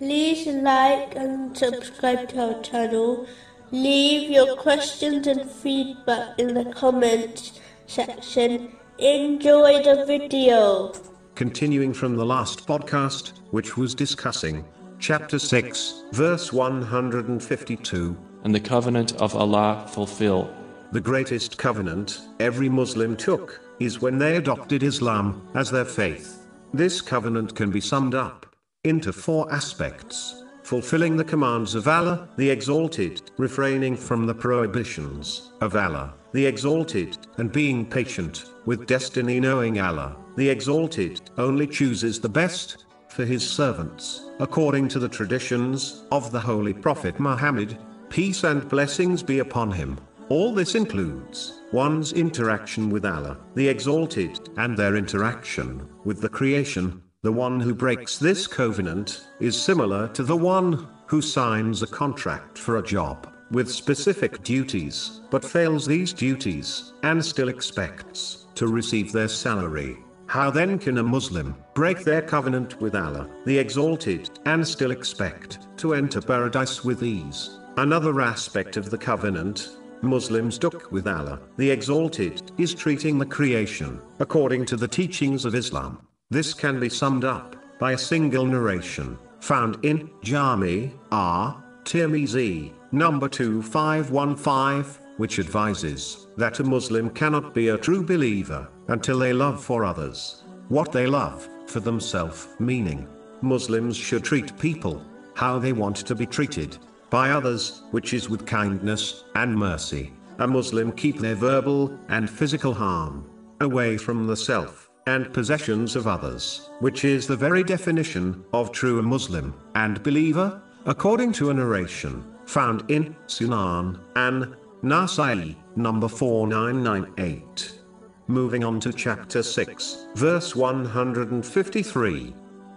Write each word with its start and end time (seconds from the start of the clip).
like 0.00 1.14
and 1.14 1.56
subscribe 1.56 2.28
to 2.30 2.54
our 2.54 2.62
channel. 2.62 3.26
Leave 3.70 4.30
your 4.30 4.56
questions 4.56 5.26
and 5.26 5.48
feedback 5.50 6.38
in 6.38 6.54
the 6.54 6.64
comments 6.72 7.60
section. 7.86 8.72
Enjoy 8.98 9.82
the 9.82 10.04
video. 10.06 10.92
Continuing 11.34 11.92
from 11.92 12.16
the 12.16 12.24
last 12.24 12.66
podcast, 12.66 13.32
which 13.50 13.76
was 13.76 13.94
discussing 13.94 14.64
chapter 14.98 15.38
6, 15.38 16.04
verse 16.12 16.52
152. 16.52 18.16
And 18.44 18.54
the 18.54 18.60
covenant 18.60 19.14
of 19.20 19.34
Allah 19.34 19.86
fulfill. 19.88 20.54
The 20.92 21.00
greatest 21.00 21.56
covenant 21.56 22.20
every 22.40 22.68
Muslim 22.68 23.16
took 23.16 23.60
is 23.80 24.00
when 24.00 24.18
they 24.18 24.36
adopted 24.36 24.82
Islam 24.82 25.48
as 25.54 25.70
their 25.70 25.84
faith. 25.84 26.46
This 26.72 27.00
covenant 27.00 27.54
can 27.54 27.70
be 27.70 27.80
summed 27.80 28.14
up 28.14 28.53
into 28.84 29.12
four 29.12 29.50
aspects 29.52 30.44
fulfilling 30.64 31.16
the 31.16 31.24
commands 31.24 31.74
of 31.74 31.86
Allah, 31.86 32.28
the 32.36 32.48
Exalted, 32.48 33.30
refraining 33.36 33.96
from 33.96 34.26
the 34.26 34.34
prohibitions 34.34 35.52
of 35.60 35.76
Allah, 35.76 36.14
the 36.32 36.46
Exalted, 36.46 37.18
and 37.36 37.52
being 37.52 37.84
patient 37.84 38.46
with 38.64 38.86
destiny, 38.86 39.38
knowing 39.40 39.78
Allah, 39.78 40.16
the 40.36 40.48
Exalted, 40.48 41.20
only 41.36 41.66
chooses 41.66 42.18
the 42.18 42.28
best 42.28 42.86
for 43.08 43.24
His 43.26 43.48
servants, 43.48 44.22
according 44.40 44.88
to 44.88 44.98
the 44.98 45.08
traditions 45.08 46.04
of 46.10 46.32
the 46.32 46.40
Holy 46.40 46.72
Prophet 46.72 47.20
Muhammad, 47.20 47.78
peace 48.08 48.42
and 48.44 48.66
blessings 48.68 49.22
be 49.22 49.40
upon 49.40 49.70
him. 49.70 49.98
All 50.30 50.54
this 50.54 50.74
includes 50.74 51.60
one's 51.72 52.14
interaction 52.14 52.88
with 52.88 53.04
Allah, 53.04 53.36
the 53.54 53.68
Exalted, 53.68 54.48
and 54.56 54.76
their 54.76 54.96
interaction 54.96 55.86
with 56.04 56.22
the 56.22 56.28
creation, 56.28 57.02
the 57.24 57.32
one 57.32 57.58
who 57.58 57.74
breaks 57.74 58.18
this 58.18 58.46
covenant 58.46 59.28
is 59.40 59.58
similar 59.60 60.08
to 60.08 60.22
the 60.22 60.36
one 60.36 60.86
who 61.06 61.22
signs 61.22 61.82
a 61.82 61.86
contract 61.86 62.58
for 62.58 62.76
a 62.76 62.82
job 62.82 63.32
with 63.50 63.70
specific 63.70 64.42
duties, 64.42 65.22
but 65.30 65.42
fails 65.42 65.86
these 65.86 66.12
duties 66.12 66.92
and 67.02 67.24
still 67.24 67.48
expects 67.48 68.44
to 68.54 68.66
receive 68.66 69.10
their 69.10 69.26
salary. 69.28 69.96
How 70.26 70.50
then 70.50 70.78
can 70.78 70.98
a 70.98 71.02
Muslim 71.02 71.56
break 71.72 72.00
their 72.00 72.20
covenant 72.20 72.78
with 72.82 72.94
Allah, 72.94 73.26
the 73.46 73.58
Exalted, 73.58 74.28
and 74.44 74.66
still 74.66 74.90
expect 74.90 75.66
to 75.78 75.94
enter 75.94 76.20
paradise 76.20 76.84
with 76.84 77.02
ease? 77.02 77.58
Another 77.78 78.20
aspect 78.20 78.76
of 78.76 78.90
the 78.90 78.98
covenant 78.98 79.78
Muslims 80.02 80.58
took 80.58 80.92
with 80.92 81.08
Allah, 81.08 81.40
the 81.56 81.70
Exalted, 81.70 82.52
is 82.58 82.74
treating 82.74 83.18
the 83.18 83.24
creation 83.24 83.98
according 84.18 84.66
to 84.66 84.76
the 84.76 84.88
teachings 84.88 85.46
of 85.46 85.54
Islam. 85.54 86.06
This 86.34 86.52
can 86.52 86.80
be 86.80 86.88
summed 86.88 87.24
up 87.24 87.54
by 87.78 87.92
a 87.92 87.96
single 88.12 88.44
narration 88.44 89.16
found 89.38 89.78
in 89.84 90.10
Jami 90.20 90.92
R. 91.12 91.62
Tirmizi, 91.84 92.72
number 92.90 93.28
2515, 93.28 95.00
which 95.16 95.38
advises 95.38 96.26
that 96.36 96.58
a 96.58 96.64
Muslim 96.64 97.08
cannot 97.10 97.54
be 97.54 97.68
a 97.68 97.78
true 97.78 98.02
believer 98.02 98.66
until 98.88 99.20
they 99.20 99.32
love 99.32 99.62
for 99.62 99.84
others 99.84 100.42
what 100.70 100.90
they 100.90 101.06
love 101.06 101.48
for 101.68 101.78
themselves, 101.78 102.48
meaning 102.58 103.06
Muslims 103.40 103.96
should 103.96 104.24
treat 104.24 104.58
people 104.58 105.00
how 105.34 105.60
they 105.60 105.72
want 105.72 105.98
to 105.98 106.16
be 106.16 106.26
treated 106.26 106.76
by 107.10 107.30
others, 107.30 107.84
which 107.92 108.12
is 108.12 108.28
with 108.28 108.44
kindness 108.44 109.22
and 109.36 109.56
mercy. 109.56 110.12
A 110.38 110.48
Muslim 110.48 110.90
keep 110.90 111.18
their 111.20 111.36
verbal 111.36 111.96
and 112.08 112.28
physical 112.28 112.74
harm 112.74 113.24
away 113.60 113.96
from 113.96 114.26
the 114.26 114.36
self 114.36 114.90
and 115.06 115.32
possessions 115.32 115.96
of 115.96 116.06
others, 116.06 116.70
which 116.80 117.04
is 117.04 117.26
the 117.26 117.36
very 117.36 117.62
definition 117.62 118.44
of 118.52 118.72
true 118.72 119.02
Muslim 119.02 119.54
and 119.74 120.02
believer, 120.02 120.62
according 120.86 121.32
to 121.32 121.50
a 121.50 121.54
narration 121.54 122.24
found 122.46 122.88
in 122.90 123.14
Sunan 123.26 123.98
an 124.16 124.56
Nasai, 124.82 125.56
number 125.76 126.08
4998. 126.08 127.80
Moving 128.26 128.64
on 128.64 128.80
to 128.80 128.92
chapter 128.92 129.42
6, 129.42 130.06
verse 130.14 130.54
153. 130.54 132.34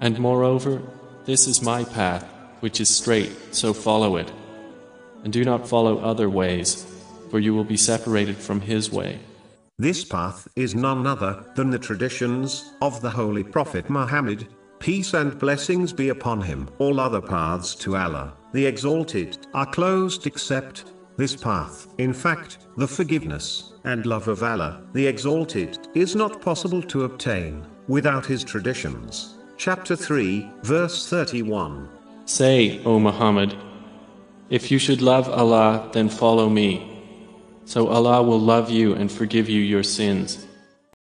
And 0.00 0.18
moreover, 0.18 0.82
this 1.24 1.46
is 1.46 1.62
my 1.62 1.84
path, 1.84 2.24
which 2.60 2.80
is 2.80 2.88
straight, 2.88 3.32
so 3.54 3.72
follow 3.72 4.16
it. 4.16 4.32
And 5.24 5.32
do 5.32 5.44
not 5.44 5.68
follow 5.68 5.98
other 5.98 6.30
ways, 6.30 6.86
for 7.30 7.38
you 7.38 7.54
will 7.54 7.64
be 7.64 7.76
separated 7.76 8.36
from 8.36 8.60
his 8.60 8.90
way. 8.92 9.18
This 9.80 10.04
path 10.04 10.48
is 10.56 10.74
none 10.74 11.06
other 11.06 11.44
than 11.54 11.70
the 11.70 11.78
traditions 11.78 12.72
of 12.82 13.00
the 13.00 13.10
Holy 13.10 13.44
Prophet 13.44 13.88
Muhammad, 13.88 14.48
peace 14.80 15.14
and 15.14 15.38
blessings 15.38 15.92
be 15.92 16.08
upon 16.08 16.40
him. 16.40 16.68
All 16.78 16.98
other 16.98 17.20
paths 17.20 17.76
to 17.76 17.96
Allah, 17.96 18.32
the 18.52 18.66
Exalted, 18.66 19.46
are 19.54 19.70
closed 19.70 20.26
except 20.26 20.86
this 21.16 21.36
path. 21.36 21.86
In 21.98 22.12
fact, 22.12 22.58
the 22.76 22.88
forgiveness 22.88 23.74
and 23.84 24.04
love 24.04 24.26
of 24.26 24.42
Allah, 24.42 24.82
the 24.94 25.06
Exalted, 25.06 25.78
is 25.94 26.16
not 26.16 26.42
possible 26.42 26.82
to 26.82 27.04
obtain 27.04 27.64
without 27.86 28.26
his 28.26 28.42
traditions. 28.42 29.36
Chapter 29.58 29.94
3, 29.94 30.50
verse 30.64 31.08
31. 31.08 31.88
Say, 32.24 32.82
O 32.84 32.98
Muhammad, 32.98 33.54
if 34.50 34.72
you 34.72 34.80
should 34.80 35.02
love 35.02 35.28
Allah, 35.28 35.88
then 35.92 36.08
follow 36.08 36.48
me. 36.48 36.97
So 37.68 37.88
Allah 37.88 38.22
will 38.22 38.40
love 38.40 38.70
you 38.70 38.94
and 38.94 39.12
forgive 39.12 39.50
you 39.50 39.60
your 39.60 39.82
sins. 39.82 40.47